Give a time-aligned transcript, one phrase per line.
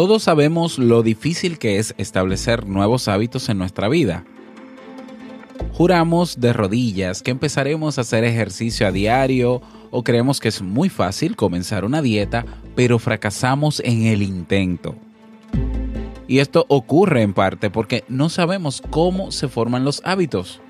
[0.00, 4.24] Todos sabemos lo difícil que es establecer nuevos hábitos en nuestra vida.
[5.74, 9.60] Juramos de rodillas que empezaremos a hacer ejercicio a diario
[9.90, 14.96] o creemos que es muy fácil comenzar una dieta, pero fracasamos en el intento.
[16.26, 20.62] Y esto ocurre en parte porque no sabemos cómo se forman los hábitos.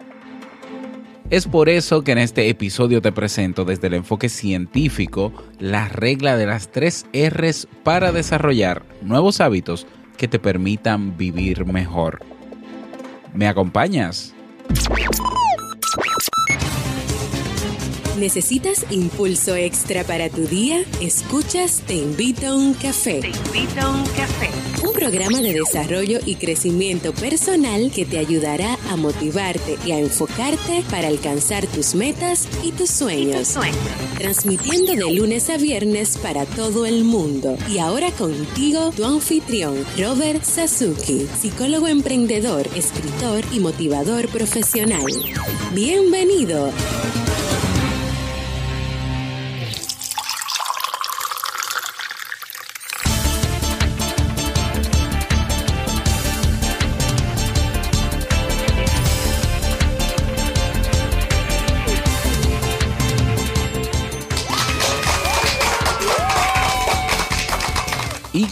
[1.30, 6.36] Es por eso que en este episodio te presento desde el enfoque científico la regla
[6.36, 12.18] de las tres R's para desarrollar nuevos hábitos que te permitan vivir mejor.
[13.32, 14.34] ¿Me acompañas?
[18.18, 20.82] ¿Necesitas impulso extra para tu día?
[21.00, 23.20] Escuchas Te invito a un café.
[23.20, 24.49] Te invito a un café.
[25.00, 31.08] Programa de desarrollo y crecimiento personal que te ayudará a motivarte y a enfocarte para
[31.08, 33.54] alcanzar tus metas y tus sueños.
[34.18, 37.56] Transmitiendo de lunes a viernes para todo el mundo.
[37.70, 45.06] Y ahora contigo, tu anfitrión, Robert Sasuki, psicólogo emprendedor, escritor y motivador profesional.
[45.72, 46.70] Bienvenido.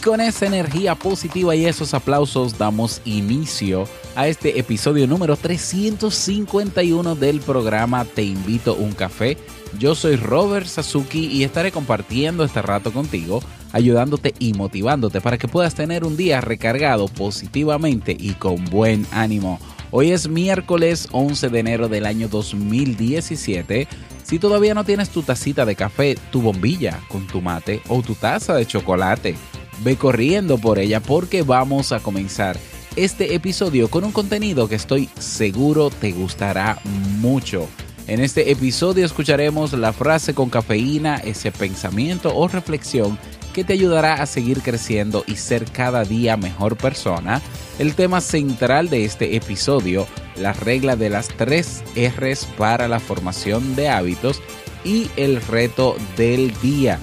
[0.09, 7.41] Con esa energía positiva y esos aplausos damos inicio a este episodio número 351 del
[7.41, 9.37] programa Te invito un café.
[9.79, 13.43] Yo soy Robert Sasuki y estaré compartiendo este rato contigo,
[13.73, 19.61] ayudándote y motivándote para que puedas tener un día recargado positivamente y con buen ánimo.
[19.91, 23.87] Hoy es miércoles 11 de enero del año 2017.
[24.23, 28.15] Si todavía no tienes tu tacita de café, tu bombilla con tu mate o tu
[28.15, 29.37] taza de chocolate,
[29.83, 32.59] ve corriendo por ella porque vamos a comenzar
[32.97, 36.81] este episodio con un contenido que estoy seguro te gustará
[37.21, 37.69] mucho.
[38.09, 43.17] En este episodio escucharemos la frase con cafeína, ese pensamiento o reflexión
[43.53, 47.41] que te ayudará a seguir creciendo y ser cada día mejor persona.
[47.79, 50.07] El tema central de este episodio,
[50.37, 54.43] la regla de las tres R's para la formación de hábitos
[54.85, 56.99] y el reto del día.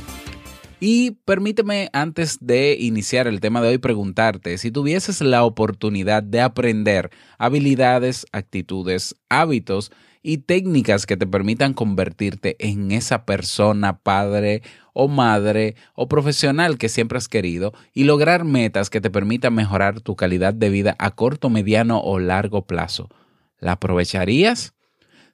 [0.88, 6.42] Y permíteme antes de iniciar el tema de hoy preguntarte si tuvieses la oportunidad de
[6.42, 7.10] aprender
[7.40, 9.92] habilidades, actitudes, hábitos
[10.22, 14.62] y técnicas que te permitan convertirte en esa persona, padre
[14.94, 20.02] o madre o profesional que siempre has querido y lograr metas que te permitan mejorar
[20.02, 23.10] tu calidad de vida a corto, mediano o largo plazo.
[23.58, 24.76] ¿La aprovecharías?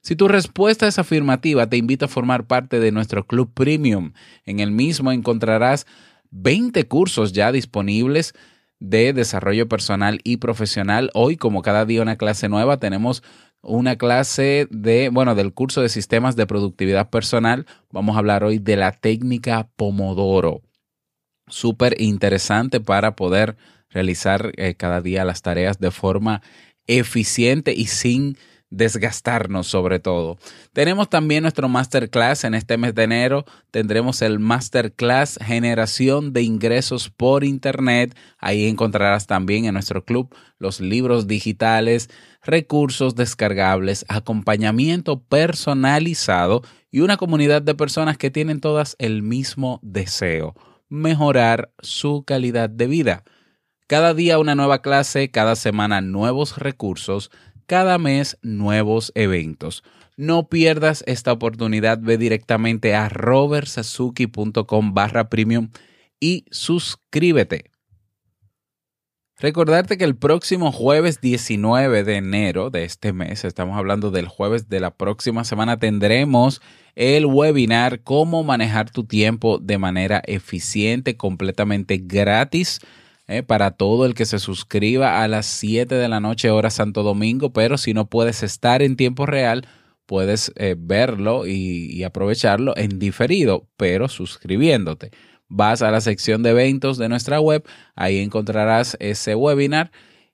[0.02, 4.14] Si tu respuesta es afirmativa, te invito a formar parte de nuestro Club Premium.
[4.44, 5.86] En el mismo encontrarás
[6.32, 8.34] 20 cursos ya disponibles
[8.80, 11.10] de desarrollo personal y profesional.
[11.14, 13.22] Hoy, como cada día una clase nueva, tenemos
[13.62, 17.66] una clase de, bueno, del curso de sistemas de productividad personal.
[17.92, 20.62] Vamos a hablar hoy de la técnica Pomodoro.
[21.46, 23.56] Súper interesante para poder
[23.88, 26.42] realizar eh, cada día las tareas de forma
[26.88, 28.36] eficiente y sin
[28.72, 30.38] desgastarnos sobre todo.
[30.72, 33.44] Tenemos también nuestro masterclass en este mes de enero.
[33.70, 38.16] Tendremos el masterclass generación de ingresos por internet.
[38.38, 42.08] Ahí encontrarás también en nuestro club los libros digitales,
[42.42, 50.54] recursos descargables, acompañamiento personalizado y una comunidad de personas que tienen todas el mismo deseo,
[50.88, 53.24] mejorar su calidad de vida.
[53.86, 57.30] Cada día una nueva clase, cada semana nuevos recursos
[57.66, 59.82] cada mes nuevos eventos.
[60.16, 65.70] No pierdas esta oportunidad, ve directamente a robertsazuki.com barra premium
[66.20, 67.72] y suscríbete.
[69.38, 74.68] Recordarte que el próximo jueves 19 de enero de este mes, estamos hablando del jueves
[74.68, 76.62] de la próxima semana, tendremos
[76.94, 82.78] el webinar Cómo manejar tu tiempo de manera eficiente, completamente gratis
[83.32, 87.02] eh, para todo el que se suscriba a las 7 de la noche hora Santo
[87.02, 89.66] Domingo, pero si no puedes estar en tiempo real,
[90.06, 95.10] puedes eh, verlo y, aprovecharlo en diferido, pero suscribiéndote.
[95.48, 97.64] Vas a la sección de eventos de nuestra web,
[97.94, 99.90] ahí encontrarás ese webinar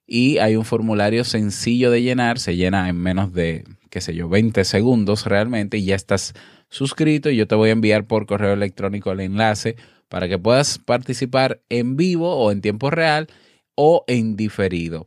[0.07, 4.29] y hay un formulario sencillo de llenar, se llena en menos de, qué sé yo,
[4.29, 6.35] 20 segundos realmente y ya estás
[6.69, 9.77] suscrito y yo te voy a enviar por correo electrónico el enlace
[10.09, 13.29] para que puedas participar en vivo o en tiempo real
[13.75, 15.07] o en diferido.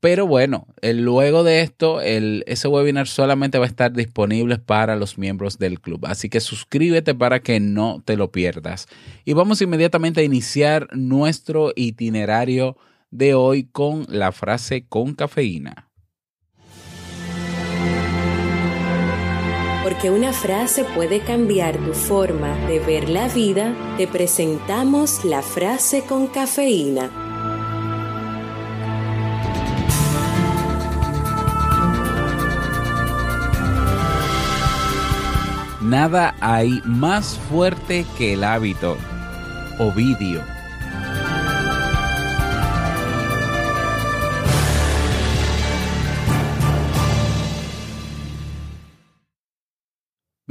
[0.00, 5.58] Pero bueno, luego de esto, ese webinar solamente va a estar disponible para los miembros
[5.58, 6.06] del club.
[6.06, 8.88] Así que suscríbete para que no te lo pierdas.
[9.24, 12.76] Y vamos inmediatamente a iniciar nuestro itinerario
[13.12, 15.91] de hoy con la frase con cafeína.
[19.92, 26.04] Porque una frase puede cambiar tu forma de ver la vida, te presentamos la frase
[26.06, 27.10] con cafeína.
[35.82, 38.96] Nada hay más fuerte que el hábito.
[39.78, 40.51] Ovidio.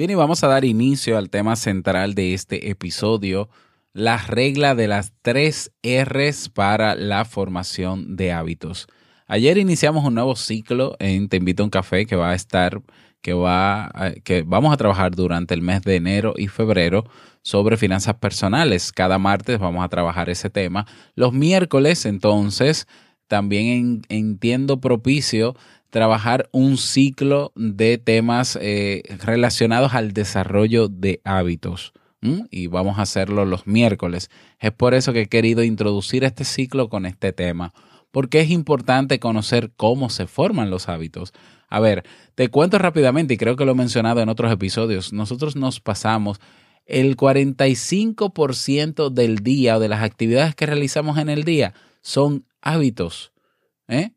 [0.01, 3.49] Bien, y vamos a dar inicio al tema central de este episodio,
[3.93, 8.87] la regla de las tres R's para la formación de hábitos.
[9.27, 12.81] Ayer iniciamos un nuevo ciclo en Te invito a un café que va a estar
[13.21, 13.91] que, va,
[14.23, 17.03] que vamos a trabajar durante el mes de enero y febrero
[17.43, 18.91] sobre finanzas personales.
[18.91, 20.87] Cada martes vamos a trabajar ese tema.
[21.13, 22.87] Los miércoles, entonces,
[23.27, 25.55] también entiendo propicio
[25.91, 31.93] trabajar un ciclo de temas eh, relacionados al desarrollo de hábitos.
[32.51, 34.29] Y vamos a hacerlo los miércoles.
[34.59, 37.73] Es por eso que he querido introducir este ciclo con este tema,
[38.11, 41.33] porque es importante conocer cómo se forman los hábitos.
[41.67, 42.03] A ver,
[42.35, 45.13] te cuento rápidamente y creo que lo he mencionado en otros episodios.
[45.13, 46.39] Nosotros nos pasamos
[46.85, 53.31] el 45% del día o de las actividades que realizamos en el día son hábitos,
[53.87, 54.11] ¿eh?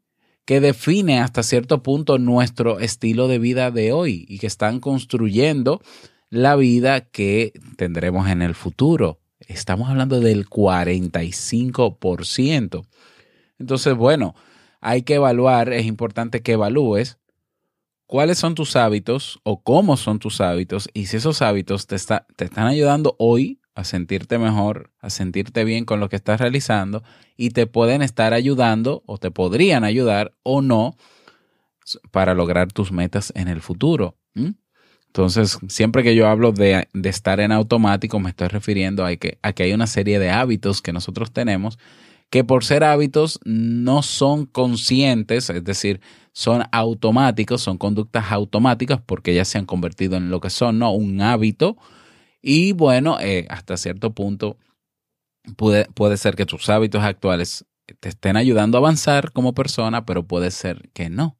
[0.45, 5.81] Que define hasta cierto punto nuestro estilo de vida de hoy y que están construyendo
[6.31, 9.21] la vida que tendremos en el futuro.
[9.41, 12.87] Estamos hablando del 45%.
[13.59, 14.35] Entonces, bueno,
[14.81, 17.19] hay que evaluar, es importante que evalúes
[18.07, 21.97] cuáles son tus hábitos o cómo son tus hábitos y si esos hábitos te,
[22.37, 27.03] te están ayudando hoy a sentirte mejor, a sentirte bien con lo que estás realizando
[27.37, 30.97] y te pueden estar ayudando o te podrían ayudar o no
[32.11, 34.17] para lograr tus metas en el futuro.
[35.07, 39.53] Entonces, siempre que yo hablo de, estar en automático, me estoy refiriendo a que, a
[39.53, 41.79] que hay una serie de hábitos que nosotros tenemos
[42.35, 46.01] que por ser hábitos no son conscientes, es decir,
[46.33, 50.93] son automáticos, son conductas automáticas porque ya se han convertido en lo que son, ¿no?
[50.93, 51.77] Un hábito.
[52.47, 54.59] Y bueno, eh, hasta cierto punto
[55.57, 57.65] puede, puede ser que tus hábitos actuales
[58.01, 61.39] te estén ayudando a avanzar como persona, pero puede ser que no.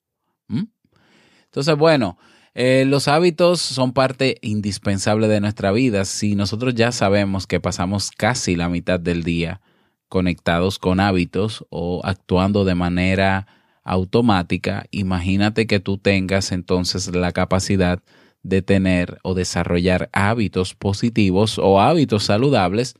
[1.45, 2.17] Entonces, bueno,
[2.55, 6.07] eh, los hábitos son parte indispensable de nuestra vida.
[6.07, 9.61] Si nosotros ya sabemos que pasamos casi la mitad del día
[10.09, 13.47] conectados con hábitos o actuando de manera
[13.85, 18.24] automática, imagínate que tú tengas entonces la capacidad de
[18.63, 22.95] tener o desarrollar hábitos positivos o hábitos saludables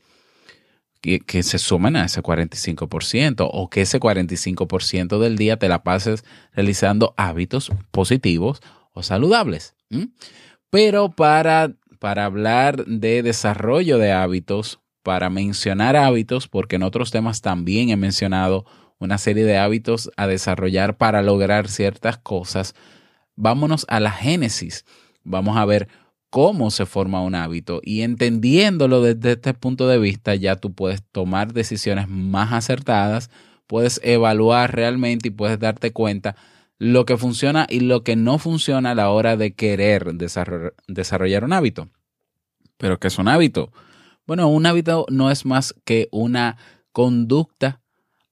[1.01, 5.83] que, que, se sumen a ese 45% o que ese 45% del día te la
[5.83, 8.61] pases realizando hábitos positivos
[8.91, 9.75] o saludables.
[10.71, 17.41] Pero para, para hablar de desarrollo de hábitos, para mencionar hábitos, porque en otros temas
[17.41, 18.65] también he mencionado
[18.97, 22.73] una serie de hábitos a desarrollar para lograr ciertas cosas,
[23.35, 24.85] vámonos a la génesis.
[25.25, 25.89] Vamos a ver
[26.29, 31.03] cómo se forma un hábito y entendiéndolo desde este punto de vista ya tú puedes
[31.11, 33.29] tomar decisiones más acertadas,
[33.67, 36.35] puedes evaluar realmente y puedes darte cuenta
[36.77, 41.53] lo que funciona y lo que no funciona a la hora de querer desarrollar, un
[41.53, 41.89] hábito.
[42.77, 43.71] Pero ¿qué es un hábito?
[44.27, 46.57] Bueno, un hábito no es más que una
[46.91, 47.81] conducta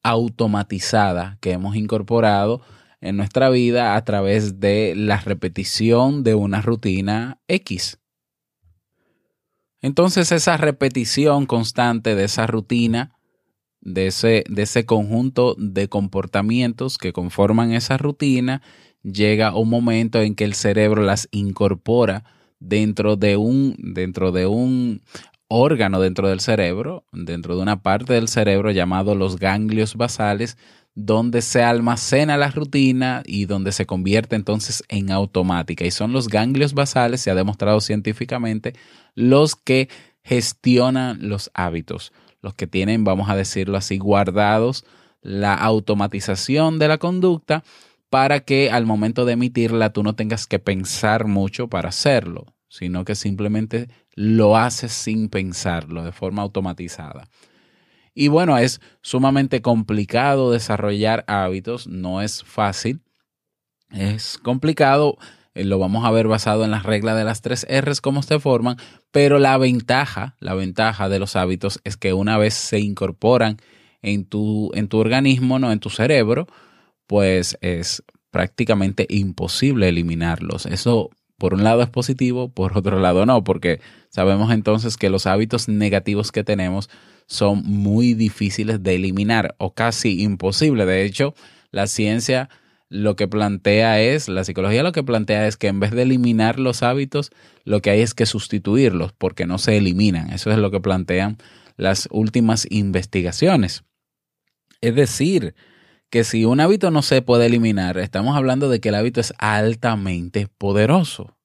[0.03, 2.61] automatizada que hemos incorporado
[3.03, 7.99] en nuestra vida a través de la repetición de una rutina X.
[9.81, 13.11] Entonces esa repetición constante de esa rutina,
[13.81, 18.61] de ese, de ese conjunto de comportamientos que conforman esa rutina,
[19.03, 22.23] llega un momento en que el cerebro las incorpora
[22.59, 25.01] dentro de un, dentro de un
[25.49, 30.57] órgano dentro del cerebro, dentro de una parte del cerebro llamado los ganglios basales,
[30.95, 35.85] donde se almacena la rutina y donde se convierte entonces en automática.
[35.85, 38.73] Y son los ganglios basales, se ha demostrado científicamente,
[39.15, 39.89] los que
[40.23, 44.85] gestionan los hábitos, los que tienen, vamos a decirlo así, guardados
[45.21, 47.63] la automatización de la conducta
[48.09, 53.05] para que al momento de emitirla tú no tengas que pensar mucho para hacerlo sino
[53.05, 57.29] que simplemente lo haces sin pensarlo, de forma automatizada.
[58.13, 63.01] Y bueno, es sumamente complicado desarrollar hábitos, no es fácil,
[63.89, 65.17] es complicado,
[65.55, 68.39] eh, lo vamos a ver basado en las reglas de las tres R's, cómo se
[68.39, 68.77] forman,
[69.11, 73.57] pero la ventaja, la ventaja de los hábitos es que una vez se incorporan
[74.01, 76.47] en tu, en tu organismo, no en tu cerebro,
[77.07, 80.65] pues es prácticamente imposible eliminarlos.
[80.65, 85.27] Eso por un lado es positivo, por otro lado no, porque sabemos entonces que los
[85.27, 86.89] hábitos negativos que tenemos
[87.27, 90.85] son muy difíciles de eliminar o casi imposible.
[90.85, 91.33] De hecho,
[91.71, 92.49] la ciencia
[92.89, 96.59] lo que plantea es, la psicología lo que plantea es que en vez de eliminar
[96.59, 97.31] los hábitos,
[97.65, 100.29] lo que hay es que sustituirlos porque no se eliminan.
[100.29, 101.37] Eso es lo que plantean
[101.75, 103.83] las últimas investigaciones.
[104.81, 105.55] Es decir,
[106.11, 109.33] que si un hábito no se puede eliminar, estamos hablando de que el hábito es
[109.39, 111.35] altamente poderoso.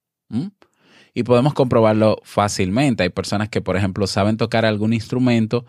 [1.19, 3.03] Y podemos comprobarlo fácilmente.
[3.03, 5.65] Hay personas que, por ejemplo, saben tocar algún instrumento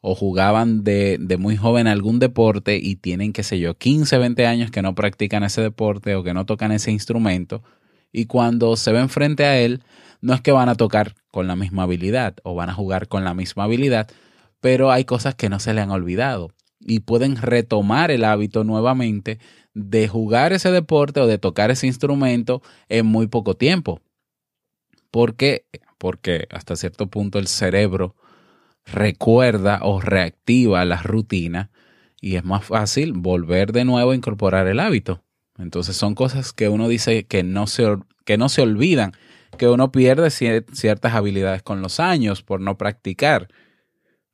[0.00, 4.72] o jugaban de, muy joven algún deporte y tienen, qué sé yo, 15, 20 años
[4.72, 7.62] que no practican ese deporte o que no tocan ese instrumento.
[8.10, 9.84] Y cuando se ven frente a él,
[10.20, 13.22] no es que van a tocar con la misma habilidad o van a jugar con
[13.22, 14.10] la misma habilidad,
[14.60, 16.50] pero hay cosas que no se le han olvidado
[16.80, 19.38] y pueden retomar el hábito nuevamente
[19.74, 24.00] de jugar ese deporte o de tocar ese instrumento en muy poco tiempo.
[25.10, 25.66] ¿Por qué?
[25.98, 28.14] Porque hasta cierto punto el cerebro
[28.84, 31.70] recuerda o reactiva la rutina
[32.20, 35.22] y es más fácil volver de nuevo a incorporar el hábito.
[35.58, 39.12] Entonces son cosas que uno dice que no se, que no se olvidan,
[39.56, 43.48] que uno pierde ciertas habilidades con los años por no practicar,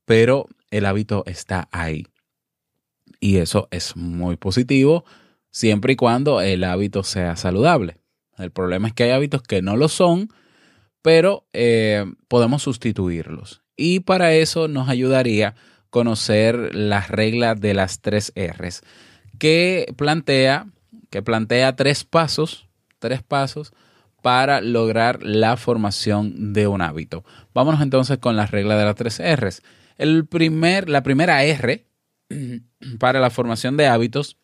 [0.04, 2.06] pero el hábito está ahí.
[3.20, 5.04] Y eso es muy positivo
[5.50, 7.98] siempre y cuando el hábito sea saludable.
[8.36, 10.28] El problema es que hay hábitos que no lo son
[11.04, 13.60] pero eh, podemos sustituirlos.
[13.76, 15.54] Y para eso nos ayudaría
[15.90, 18.80] conocer las reglas de las tres R's,
[19.38, 20.68] que plantea,
[21.10, 22.70] que plantea tres pasos,
[23.00, 23.74] tres pasos
[24.22, 27.22] para lograr la formación de un hábito.
[27.52, 29.60] Vámonos entonces con las reglas de las tres R's.
[29.98, 31.84] El primer, la primera R
[32.98, 34.38] para la formación de hábitos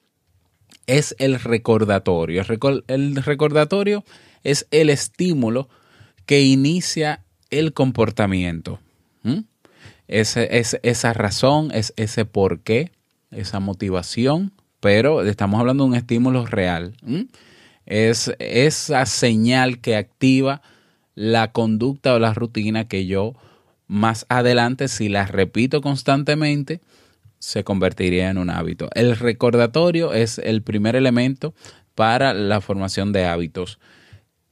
[0.86, 2.42] es el recordatorio.
[2.86, 4.04] El recordatorio
[4.42, 5.70] es el estímulo
[6.30, 8.78] que inicia el comportamiento.
[10.06, 12.92] es, esa razón, es ese por qué,
[13.32, 16.94] esa motivación, pero estamos hablando de un estímulo real.
[17.84, 20.62] Es esa señal que activa
[21.16, 23.34] la conducta o la rutina que yo
[23.88, 26.80] más adelante, si la repito constantemente,
[27.40, 28.88] se convertiría en un hábito.
[28.94, 31.54] El recordatorio es el primer elemento
[31.96, 33.80] para la formación de hábitos.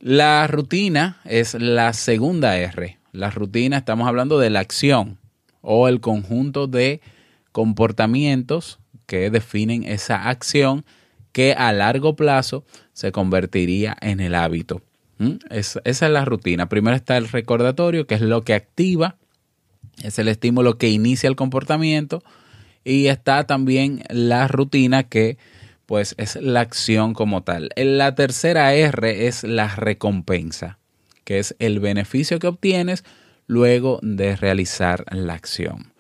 [0.01, 2.99] La rutina es la segunda R.
[3.11, 5.19] La rutina, estamos hablando de la acción
[5.61, 7.01] o el conjunto de
[7.51, 10.85] comportamientos que definen esa acción
[11.33, 14.83] que a largo plazo se convertiría en el hábito.
[15.19, 15.39] ¿Mm?
[15.51, 16.69] esa es la rutina.
[16.69, 19.17] Primero está el recordatorio, que es lo que activa,
[20.05, 22.23] es el estímulo que inicia el comportamiento.
[22.85, 25.39] Y está también la rutina que
[25.89, 27.71] pues es la acción como tal.
[27.75, 30.79] La tercera R es la recompensa,
[31.25, 33.05] que es el beneficio que obtienes
[33.47, 35.95] luego de realizar la acción.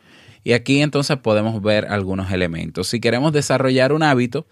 [0.45, 2.88] Y aquí entonces podemos ver algunos elementos.
[2.88, 4.47] Si queremos desarrollar un hábito,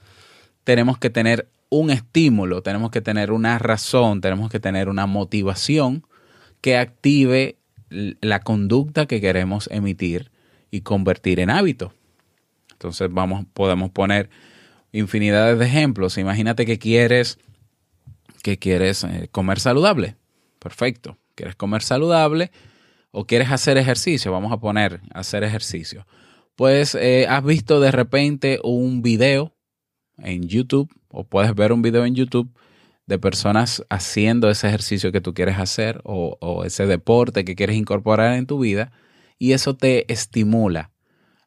[0.64, 6.06] tenemos que tener un estímulo, tenemos que tener una razón, tenemos que tener una motivación
[6.62, 7.58] que active
[7.90, 10.30] la conducta que queremos emitir
[10.70, 11.92] y convertir en hábito.
[12.72, 14.30] Entonces vamos, podemos poner
[14.92, 16.18] infinidades de ejemplos.
[16.18, 17.38] Imagínate que quieres,
[18.42, 20.16] que quieres eh, comer saludable.
[20.58, 21.18] Perfecto.
[21.34, 22.50] Quieres comer saludable
[23.10, 24.32] o quieres hacer ejercicio.
[24.32, 26.06] Vamos a poner hacer ejercicio.
[26.54, 29.54] Pues eh, has visto de repente un video
[30.18, 32.50] en YouTube o puedes ver un video en YouTube
[33.06, 37.76] de personas haciendo ese ejercicio que tú quieres hacer o, o ese deporte que quieres
[37.76, 38.90] incorporar en tu vida
[39.38, 40.90] y eso te estimula.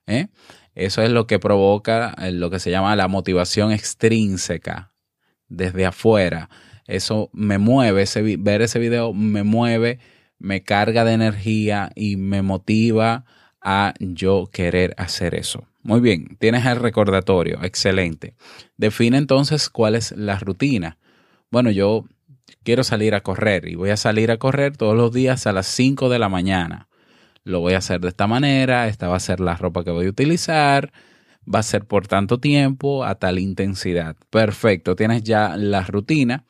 [0.10, 0.28] ¿eh?
[0.76, 4.92] Eso es lo que provoca eh, lo que se llama la motivación extrínseca
[5.48, 6.50] desde afuera.
[6.88, 8.06] Eso me mueve,
[8.40, 10.00] ver ese video me mueve,
[10.40, 13.26] me carga de energía y me motiva
[13.62, 15.68] a yo querer hacer eso.
[15.84, 18.36] Muy bien, tienes el recordatorio, excelente.
[18.78, 20.98] Define entonces cuál es la rutina.
[21.52, 22.06] Bueno, yo
[22.64, 25.68] quiero salir a correr y voy a salir a correr todos los días a las
[25.68, 26.89] 5 de la mañana
[27.50, 30.06] lo voy a hacer de esta manera, esta va a ser la ropa que voy
[30.06, 30.92] a utilizar,
[31.44, 34.16] va a ser por tanto tiempo, a tal intensidad.
[34.30, 36.46] Perfecto, tienes ya la rutina,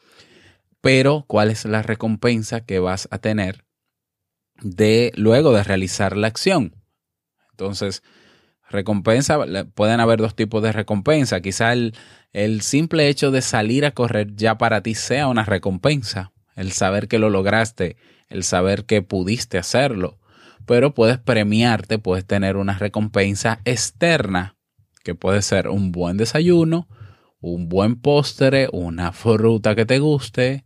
[0.82, 3.66] pero ¿cuál es la recompensa que vas a tener
[4.62, 6.76] de luego de realizar la acción?
[7.52, 8.04] Entonces,
[8.70, 9.40] Recompensa,
[9.74, 11.42] pueden haber dos tipos de recompensa.
[11.42, 11.96] Quizá el,
[12.34, 16.32] el simple hecho de salir a correr ya para ti sea una recompensa.
[16.56, 20.19] El saber que lo lograste, el saber que pudiste hacerlo.
[20.70, 24.56] Pero puedes premiarte, puedes tener una recompensa externa,
[25.04, 26.88] que puede ser un buen desayuno,
[27.42, 30.66] un buen postre, una fruta que te guste,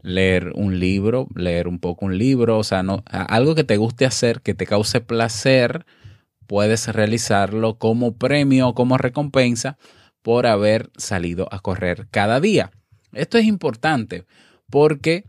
[0.00, 4.06] leer un libro, leer un poco un libro, o sea, no, algo que te guste
[4.06, 5.84] hacer, que te cause placer,
[6.46, 9.76] puedes realizarlo como premio o como recompensa
[10.22, 12.70] por haber salido a correr cada día.
[13.12, 14.24] Esto es importante
[14.70, 15.26] porque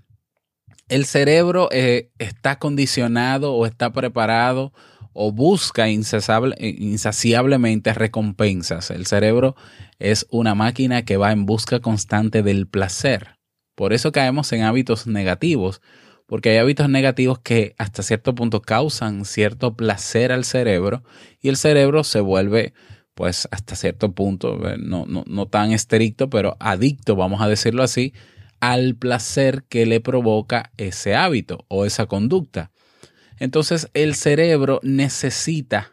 [0.89, 4.73] el cerebro eh, está condicionado o está preparado
[5.19, 8.91] o busca insaciablemente recompensas.
[8.91, 9.55] El cerebro
[9.97, 13.39] es una máquina que va en busca constante del placer.
[13.73, 15.81] Por eso caemos en hábitos negativos,
[16.27, 21.03] porque hay hábitos negativos que hasta cierto punto causan cierto placer al cerebro
[21.41, 22.75] y el cerebro se vuelve,
[23.15, 27.81] pues hasta cierto punto, eh, no, no, no tan estricto, pero adicto, vamos a decirlo
[27.81, 28.13] así,
[28.59, 32.71] al placer que le provoca ese hábito o esa conducta.
[33.39, 35.91] Entonces el cerebro necesita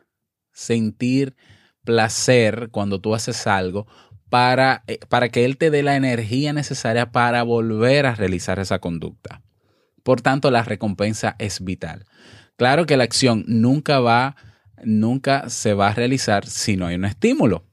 [0.53, 1.37] sentir
[1.85, 3.87] placer cuando tú haces algo
[4.31, 8.79] para, eh, para que él te dé la energía necesaria para volver a realizar esa
[8.79, 9.43] conducta.
[10.03, 12.05] Por tanto, la recompensa es vital.
[12.57, 14.37] Claro que la acción nunca va,
[14.83, 17.65] nunca se va a realizar si no hay un estímulo.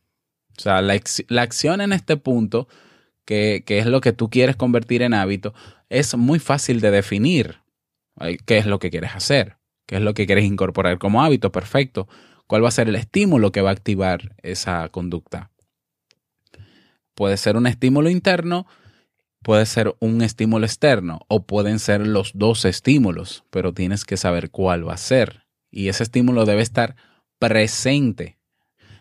[0.57, 0.93] O sea, la,
[1.41, 2.67] acción en este punto,
[3.25, 5.53] que, es lo que tú quieres convertir en hábito,
[5.89, 7.59] es muy fácil de definir.
[8.45, 9.57] ¿Qué es lo que quieres hacer?
[9.85, 11.51] ¿Qué es lo que quieres incorporar como hábito?
[11.51, 12.07] Perfecto.
[12.47, 15.51] ¿Cuál va a ser el estímulo que va a activar esa conducta?
[17.15, 18.67] Puede ser un estímulo interno
[19.41, 24.51] puede ser un estímulo externo o pueden ser los dos estímulos, pero tienes que saber
[24.51, 25.45] cuál va a ser.
[25.71, 26.95] Y ese estímulo debe estar
[27.39, 28.37] presente.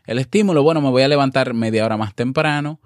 [0.06, 2.80] El estímulo, bueno, me voy a levantar media hora más temprano,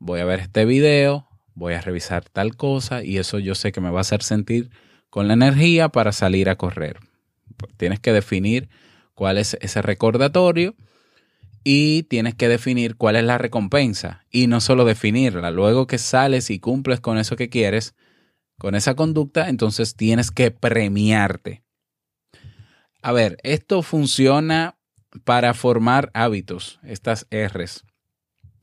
[0.00, 3.80] voy a ver este video, voy a revisar tal cosa y eso yo sé que
[3.80, 4.70] me va a hacer sentir
[5.10, 6.98] con la energía para salir a correr.
[7.76, 8.68] Tienes que definir
[9.14, 10.74] cuál es ese recordatorio
[11.62, 15.50] y tienes que definir cuál es la recompensa y no solo definirla.
[15.50, 17.94] Luego que sales y cumples con eso que quieres,
[18.58, 21.62] con esa conducta, entonces tienes que premiarte.
[23.02, 24.78] A ver, esto funciona
[25.24, 27.84] para formar hábitos, estas R's.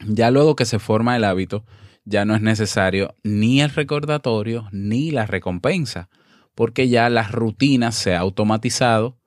[0.05, 1.65] Ya luego que se forma el hábito,
[2.05, 6.09] ya no es necesario ni el recordatorio ni la recompensa,
[6.55, 9.17] porque ya la rutina se ha automatizado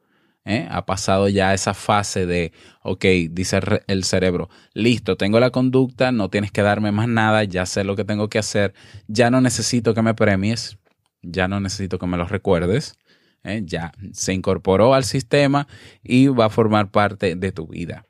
[0.45, 0.67] ¿eh?
[0.71, 2.53] ha pasado ya esa fase de,
[2.83, 7.67] ok, dice el cerebro, listo, tengo la conducta, no tienes que darme más nada, ya
[7.67, 8.75] sé lo que tengo que hacer,
[9.07, 10.79] ya no necesito que me premies,
[11.23, 12.99] ya no necesito que me lo recuerdes,
[13.45, 13.63] ¿eh?
[13.65, 15.69] ya se incorporó al sistema
[16.03, 18.07] y va a formar parte de tu vida.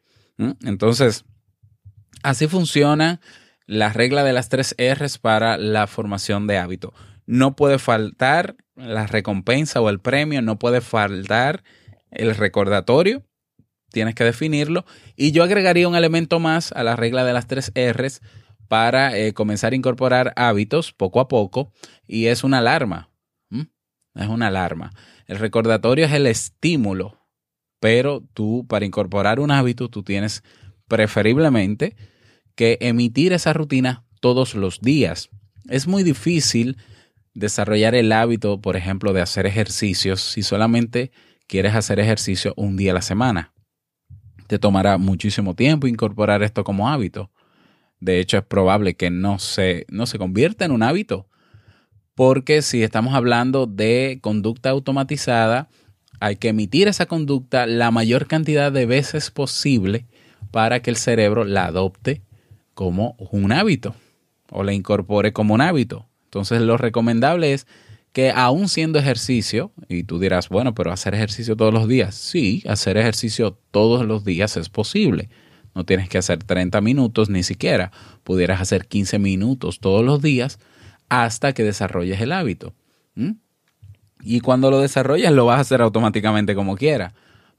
[0.64, 1.26] Entonces,
[2.22, 3.20] así funciona
[3.66, 6.92] la regla de las tres R's para la formación de hábito.
[7.26, 11.62] No puede faltar la recompensa o el premio, no puede faltar
[12.10, 13.24] el recordatorio,
[13.92, 14.84] tienes que definirlo.
[15.14, 18.20] Y yo agregaría un elemento más a la regla de las tres R's
[18.66, 21.72] para eh, comenzar a incorporar hábitos poco a poco
[22.06, 23.10] y es una alarma.
[24.14, 24.90] Es una alarma.
[25.26, 27.16] El recordatorio es el estímulo,
[27.78, 30.42] pero tú para incorporar un hábito tú tienes
[30.88, 31.94] preferiblemente
[32.60, 35.30] que emitir esa rutina todos los días.
[35.70, 36.76] Es muy difícil
[37.32, 41.10] desarrollar el hábito, por ejemplo, de hacer ejercicios si solamente
[41.46, 43.54] quieres hacer ejercicio un día a la semana.
[44.46, 47.30] Te tomará muchísimo tiempo incorporar esto como hábito.
[47.98, 51.30] De hecho, es probable que no se, no se convierta en un hábito.
[52.14, 55.70] Porque si estamos hablando de conducta automatizada,
[56.20, 60.04] hay que emitir esa conducta la mayor cantidad de veces posible
[60.50, 62.20] para que el cerebro la adopte
[62.80, 63.94] como un hábito
[64.50, 66.08] o la incorpore como un hábito.
[66.24, 67.66] Entonces, lo recomendable es
[68.14, 72.64] que aún siendo ejercicio, y tú dirás, bueno, pero hacer ejercicio todos los días, sí,
[72.66, 75.28] hacer ejercicio todos los días es posible.
[75.74, 77.92] No tienes que hacer 30 minutos ni siquiera.
[78.24, 80.58] Pudieras hacer 15 minutos todos los días
[81.10, 82.72] hasta que desarrolles el hábito.
[84.22, 87.12] Y cuando lo desarrolles lo vas a hacer automáticamente como quiera.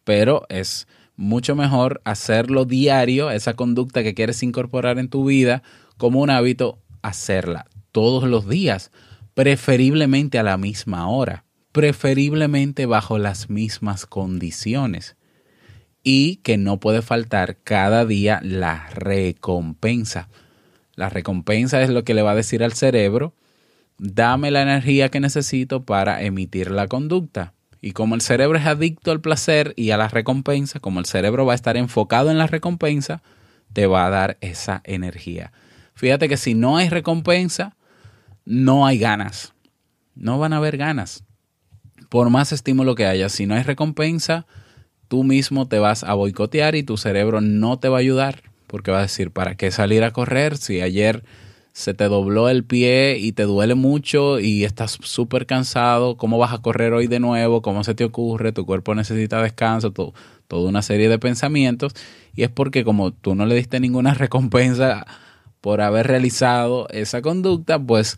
[0.03, 0.87] Pero es
[1.21, 5.61] mucho mejor hacerlo diario, esa conducta que quieres incorporar en tu vida
[5.97, 8.91] como un hábito, hacerla todos los días
[9.33, 15.15] preferiblemente a la misma hora, preferiblemente bajo las mismas condiciones
[16.03, 20.27] y que no puede faltar cada día la recompensa.
[20.95, 23.35] La recompensa es lo que le va a decir al cerebro,
[23.99, 27.53] dame la energía que necesito para emitir la conducta.
[27.81, 31.45] Y como el cerebro es adicto al placer y a la recompensa, como el cerebro
[31.47, 33.23] va a estar enfocado en la recompensa,
[33.73, 35.51] te va a dar esa energía.
[35.95, 37.75] Fíjate que si no hay recompensa,
[38.45, 39.53] no hay ganas.
[40.13, 41.23] No van a haber ganas.
[42.09, 44.45] Por más estímulo que haya, si no hay recompensa,
[45.07, 48.43] tú mismo te vas a boicotear y tu cerebro no te va a ayudar.
[48.67, 51.23] Porque va a decir, ¿para qué salir a correr si ayer
[51.73, 56.53] se te dobló el pie y te duele mucho y estás súper cansado, ¿cómo vas
[56.53, 57.61] a correr hoy de nuevo?
[57.61, 58.51] ¿Cómo se te ocurre?
[58.51, 61.93] Tu cuerpo necesita descanso, toda una serie de pensamientos.
[62.35, 65.05] Y es porque como tú no le diste ninguna recompensa
[65.61, 68.17] por haber realizado esa conducta, pues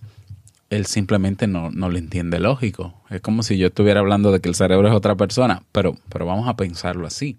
[0.70, 3.04] él simplemente no, no lo entiende lógico.
[3.12, 6.26] Es como si yo estuviera hablando de que el cerebro es otra persona, pero, pero
[6.26, 7.38] vamos a pensarlo así.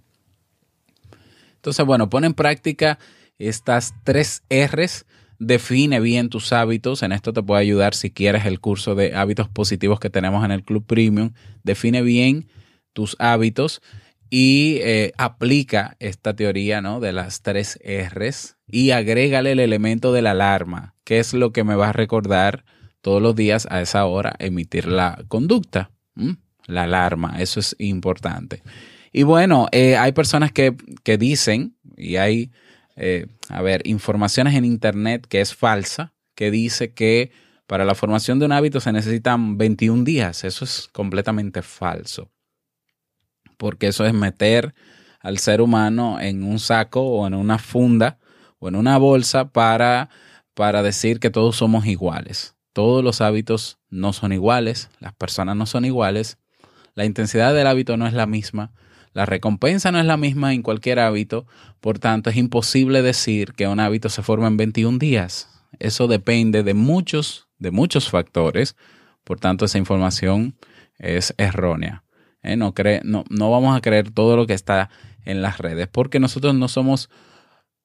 [1.56, 2.98] Entonces, bueno, pon en práctica
[3.38, 5.06] estas tres R's
[5.38, 7.02] define bien tus hábitos.
[7.02, 10.50] En esto te puede ayudar si quieres el curso de hábitos positivos que tenemos en
[10.50, 11.32] el Club Premium.
[11.62, 12.48] Define bien
[12.92, 13.82] tus hábitos
[14.30, 17.00] y eh, aplica esta teoría ¿no?
[17.00, 21.64] de las tres R's y agrégale el elemento de la alarma, que es lo que
[21.64, 22.64] me va a recordar
[23.00, 25.90] todos los días a esa hora emitir la conducta.
[26.66, 28.62] La alarma, eso es importante.
[29.12, 32.50] Y bueno, eh, hay personas que, que dicen, y hay
[32.96, 37.32] eh, a ver, informaciones en Internet que es falsa, que dice que
[37.66, 40.44] para la formación de un hábito se necesitan 21 días.
[40.44, 42.30] Eso es completamente falso.
[43.56, 44.74] Porque eso es meter
[45.20, 48.18] al ser humano en un saco o en una funda
[48.58, 50.10] o en una bolsa para,
[50.54, 52.54] para decir que todos somos iguales.
[52.72, 56.38] Todos los hábitos no son iguales, las personas no son iguales,
[56.94, 58.72] la intensidad del hábito no es la misma,
[59.14, 61.46] la recompensa no es la misma en cualquier hábito,
[61.80, 65.48] por tanto es imposible decir que un hábito se forma en 21 días.
[65.78, 68.76] Eso depende de muchos, de muchos factores,
[69.22, 70.56] por tanto esa información
[70.98, 72.02] es errónea.
[72.42, 72.56] ¿eh?
[72.56, 72.74] No,
[73.04, 74.90] no, no vamos a creer todo lo que está
[75.24, 77.08] en las redes, porque nosotros no somos,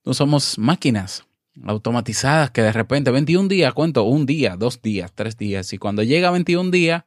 [0.04, 1.26] no somos máquinas
[1.64, 6.02] automatizadas que de repente 21 días, cuento un día, dos días, tres días, y cuando
[6.02, 7.04] llega 21 días,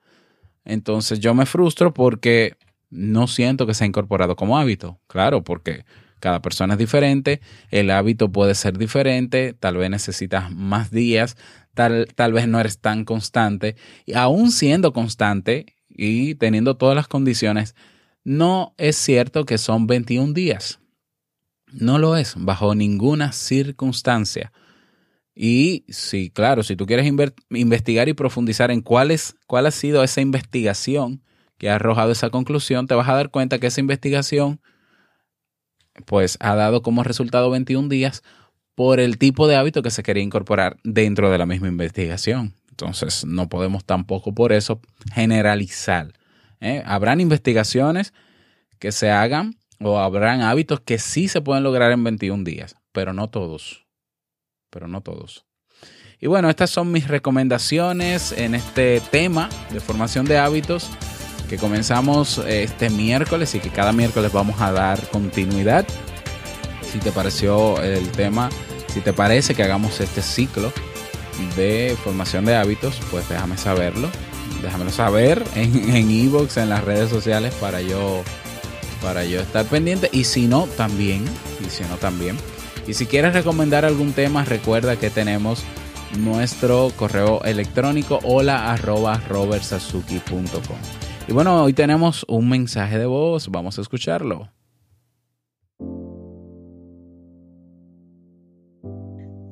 [0.65, 2.57] entonces yo me frustro porque
[2.93, 5.01] no siento que sea incorporado como hábito.
[5.09, 5.85] Claro, porque
[6.21, 11.37] cada persona es diferente, el hábito puede ser diferente, tal vez necesitas más días,
[11.75, 13.77] tal, tal vez no eres tan constante.
[14.07, 17.75] Y aún siendo constante y teniendo todas las condiciones,
[18.25, 20.79] no es cierto que son 21 días.
[21.73, 24.53] No lo es, bajo ninguna circunstancia.
[25.35, 27.11] Y sí, claro, si tú quieres
[27.49, 31.23] investigar y profundizar en cuál, es, cuál ha sido esa investigación,
[31.63, 34.61] que ha arrojado esa conclusión, te vas a dar cuenta que esa investigación
[36.07, 38.25] pues ha dado como resultado 21 días
[38.75, 42.55] por el tipo de hábito que se quería incorporar dentro de la misma investigación.
[42.71, 44.81] Entonces, no podemos tampoco por eso
[45.15, 46.13] generalizar.
[46.61, 46.83] ¿eh?
[46.85, 48.13] Habrán investigaciones
[48.81, 53.13] que se hagan o habrán hábitos que sí se pueden lograr en 21 días, pero
[53.13, 53.87] no todos.
[54.69, 55.47] Pero no todos.
[56.19, 60.91] Y bueno, estas son mis recomendaciones en este tema de formación de hábitos
[61.53, 65.87] que comenzamos eh, este miércoles y que cada miércoles vamos a dar continuidad.
[66.91, 68.49] Si te pareció el tema,
[68.87, 70.73] si te parece que hagamos este ciclo
[71.55, 74.09] de formación de hábitos, pues déjame saberlo.
[74.63, 78.23] Déjamelo saber en Evox, en, en las redes sociales para yo,
[79.03, 80.09] para yo estar pendiente.
[80.11, 81.23] Y si no, también.
[81.61, 82.39] Y si no, también.
[82.87, 85.65] Y si quieres recomendar algún tema, recuerda que tenemos
[86.17, 91.12] nuestro correo electrónico hola arroba robertsazuki.com.
[91.29, 94.51] Y bueno, hoy tenemos un mensaje de voz, vamos a escucharlo.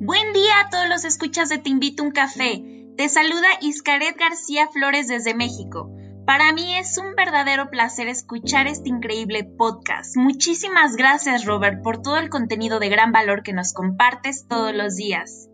[0.01, 2.65] Buen día a todos los escuchas de Te invito a un café.
[2.97, 5.95] Te saluda Iscaret García Flores desde México.
[6.27, 10.17] Para mí es un verdadero placer escuchar este increíble podcast.
[10.17, 14.97] Muchísimas gracias Robert por todo el contenido de gran valor que nos compartes todos los
[14.97, 15.50] días.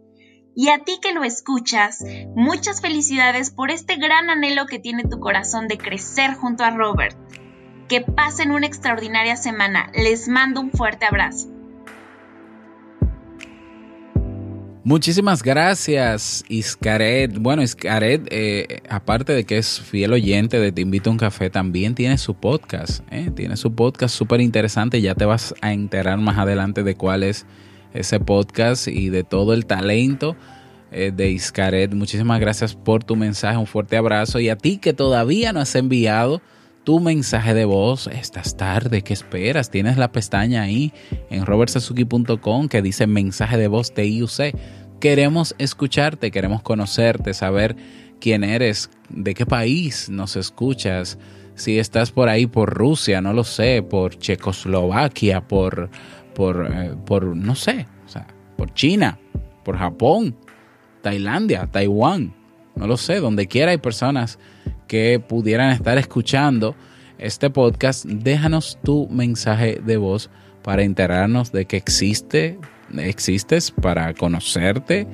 [0.59, 2.03] Y a ti que lo escuchas,
[2.35, 7.15] muchas felicidades por este gran anhelo que tiene tu corazón de crecer junto a Robert.
[7.91, 9.93] Que pasen una extraordinaria semana.
[9.95, 11.49] Les mando un fuerte abrazo.
[14.83, 17.37] Muchísimas gracias, Iscaret.
[17.39, 21.51] Bueno, Iscaret, eh, aparte de que es fiel oyente de Te Invito a un Café,
[21.51, 23.03] también tiene su podcast.
[23.11, 23.31] ¿eh?
[23.37, 25.03] Tiene su podcast súper interesante.
[25.03, 27.45] Ya te vas a enterar más adelante de cuál es
[27.97, 30.37] ese podcast y de todo el talento
[30.93, 31.93] eh, de Iscaret.
[31.95, 35.75] Muchísimas gracias por tu mensaje, un fuerte abrazo y a ti que todavía no has
[35.75, 36.41] enviado
[36.85, 39.71] tu mensaje de voz, estás tarde, ¿qué esperas?
[39.71, 40.93] Tienes la pestaña ahí
[41.31, 44.55] en robertsazuki.com que dice mensaje de voz TIUC.
[45.01, 47.75] Queremos escucharte, queremos conocerte, saber
[48.21, 51.19] quién eres, de qué país nos escuchas,
[51.57, 55.91] si estás por ahí por Rusia, no lo sé, por Checoslovaquia, por,
[56.37, 58.27] por, eh, por no sé, o sea,
[58.59, 59.19] por China,
[59.65, 60.37] por Japón,
[61.01, 62.35] Tailandia, Taiwán,
[62.75, 64.39] no lo sé, donde quiera hay personas
[64.87, 66.77] que pudieran estar escuchando
[67.17, 70.29] este podcast, déjanos tu mensaje de voz
[70.63, 72.59] para enterarnos de que existe,
[72.99, 75.07] existes, para conocerte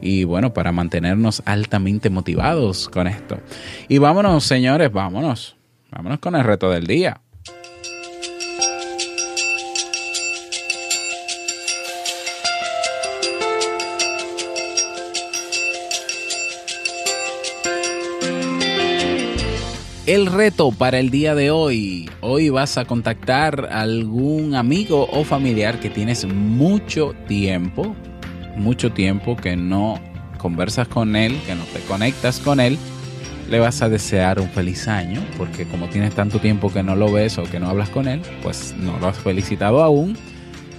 [0.00, 3.40] y bueno, para mantenernos altamente motivados con esto.
[3.88, 5.56] Y vámonos, señores, vámonos.
[5.90, 7.20] Vámonos con el reto del día.
[20.08, 22.08] El reto para el día de hoy.
[22.22, 27.94] Hoy vas a contactar a algún amigo o familiar que tienes mucho tiempo,
[28.56, 30.00] mucho tiempo que no
[30.38, 32.78] conversas con él, que no te conectas con él.
[33.50, 37.12] Le vas a desear un feliz año, porque como tienes tanto tiempo que no lo
[37.12, 40.16] ves o que no hablas con él, pues no lo has felicitado aún.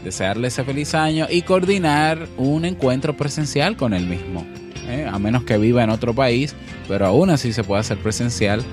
[0.04, 4.44] Desearle ese feliz año y coordinar un encuentro presencial con él mismo.
[4.88, 5.08] ¿eh?
[5.08, 6.56] A menos que viva en otro país,
[6.88, 8.64] pero aún así se puede hacer presencial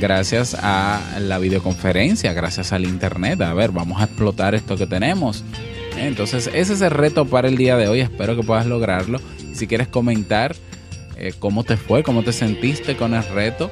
[0.00, 3.40] gracias a la videoconferencia, gracias al internet.
[3.42, 5.44] A ver, vamos a explotar esto que tenemos.
[5.96, 8.00] Entonces, ese es el reto para el día de hoy.
[8.00, 9.20] Espero que puedas lograrlo.
[9.52, 10.54] Si quieres comentar
[11.16, 13.70] eh, cómo te fue, cómo te sentiste con el reto,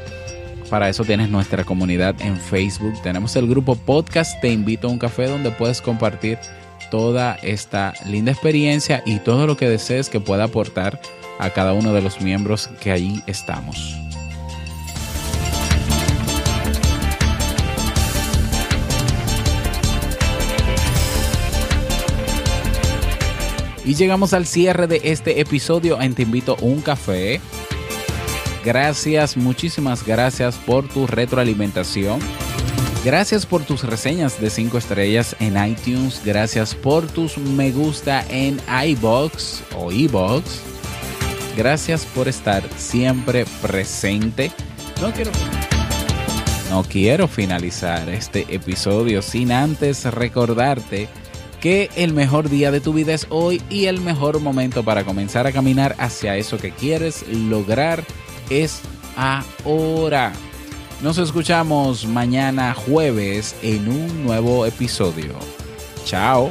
[0.68, 3.00] para eso tienes nuestra comunidad en Facebook.
[3.02, 6.38] Tenemos el grupo Podcast Te Invito a un Café donde puedes compartir
[6.90, 11.00] toda esta linda experiencia y todo lo que desees que pueda aportar
[11.38, 14.05] a cada uno de los miembros que allí estamos.
[23.86, 27.40] Y llegamos al cierre de este episodio en Te invito a un café.
[28.64, 32.18] Gracias, muchísimas gracias por tu retroalimentación.
[33.04, 36.20] Gracias por tus reseñas de 5 estrellas en iTunes.
[36.24, 40.62] Gracias por tus me gusta en iBox o iBox.
[41.56, 44.50] Gracias por estar siempre presente.
[45.00, 45.30] No quiero,
[46.70, 51.08] no quiero finalizar este episodio sin antes recordarte
[51.60, 55.46] que el mejor día de tu vida es hoy y el mejor momento para comenzar
[55.46, 58.04] a caminar hacia eso que quieres lograr
[58.50, 58.80] es
[59.16, 60.32] ahora.
[61.02, 65.34] Nos escuchamos mañana jueves en un nuevo episodio.
[66.04, 66.50] Chao.